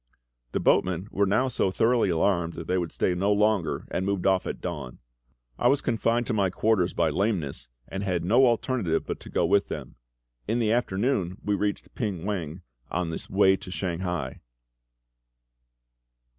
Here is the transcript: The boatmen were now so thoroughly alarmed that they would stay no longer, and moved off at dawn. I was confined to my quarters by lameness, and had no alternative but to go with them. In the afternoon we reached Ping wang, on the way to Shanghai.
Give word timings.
The 0.53 0.59
boatmen 0.59 1.07
were 1.11 1.27
now 1.27 1.47
so 1.47 1.69
thoroughly 1.69 2.09
alarmed 2.09 2.53
that 2.53 2.65
they 2.65 2.79
would 2.79 2.91
stay 2.91 3.13
no 3.13 3.31
longer, 3.31 3.85
and 3.91 4.03
moved 4.03 4.25
off 4.25 4.47
at 4.47 4.59
dawn. 4.59 4.97
I 5.59 5.67
was 5.67 5.79
confined 5.83 6.25
to 6.25 6.33
my 6.33 6.49
quarters 6.49 6.95
by 6.95 7.11
lameness, 7.11 7.69
and 7.87 8.01
had 8.01 8.25
no 8.25 8.47
alternative 8.47 9.05
but 9.05 9.19
to 9.19 9.29
go 9.29 9.45
with 9.45 9.67
them. 9.67 9.97
In 10.47 10.57
the 10.57 10.71
afternoon 10.71 11.37
we 11.45 11.53
reached 11.53 11.93
Ping 11.93 12.25
wang, 12.25 12.63
on 12.89 13.11
the 13.11 13.23
way 13.29 13.55
to 13.57 13.69
Shanghai. 13.69 14.41